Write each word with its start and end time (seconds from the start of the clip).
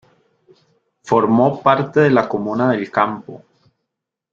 Formó 1.03 1.61
parte 1.61 1.99
de 1.99 2.09
la 2.09 2.27
Comuna 2.27 2.71
del 2.71 2.89
Campo. 2.89 3.43